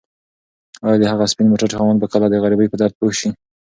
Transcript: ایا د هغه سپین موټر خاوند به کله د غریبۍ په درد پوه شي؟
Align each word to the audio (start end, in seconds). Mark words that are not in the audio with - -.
ایا 0.85 0.97
د 0.99 1.03
هغه 1.11 1.25
سپین 1.31 1.47
موټر 1.51 1.69
خاوند 1.77 1.99
به 2.01 2.07
کله 2.13 2.25
د 2.29 2.35
غریبۍ 2.43 2.67
په 2.69 2.77
درد 2.81 2.93
پوه 2.99 3.13
شي؟ 3.19 3.29